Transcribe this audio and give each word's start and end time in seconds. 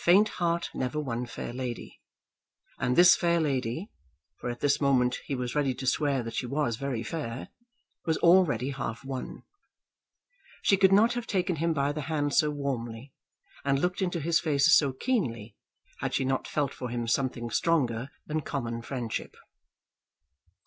Faint 0.03 0.29
heart 0.29 0.71
never 0.73 0.99
won 0.99 1.27
fair 1.27 1.53
lady! 1.53 2.01
And 2.79 2.95
this 2.95 3.15
fair 3.15 3.39
lady, 3.39 3.91
for 4.39 4.49
at 4.49 4.59
this 4.59 4.81
moment 4.81 5.19
he 5.27 5.35
was 5.35 5.53
ready 5.53 5.75
to 5.75 5.85
swear 5.85 6.23
that 6.23 6.33
she 6.33 6.47
was 6.47 6.75
very 6.77 7.03
fair, 7.03 7.49
was 8.03 8.17
already 8.17 8.71
half 8.71 9.05
won. 9.05 9.43
She 10.63 10.75
could 10.75 10.91
not 10.91 11.13
have 11.13 11.27
taken 11.27 11.57
him 11.57 11.71
by 11.71 11.91
the 11.91 12.01
hand 12.09 12.33
so 12.33 12.49
warmly, 12.49 13.13
and 13.63 13.77
looked 13.77 14.01
into 14.01 14.19
his 14.19 14.39
face 14.39 14.75
so 14.75 14.91
keenly, 14.91 15.55
had 15.99 16.15
she 16.15 16.25
not 16.25 16.47
felt 16.47 16.73
for 16.73 16.89
him 16.89 17.07
something 17.07 17.51
stronger 17.51 18.09
than 18.25 18.41
common 18.41 18.81
friendship. 18.81 19.37